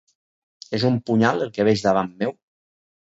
[0.77, 2.35] És un punyal el que veig davant meu?